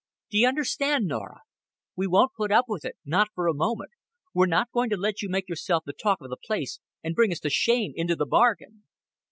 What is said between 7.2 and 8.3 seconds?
us to shame into the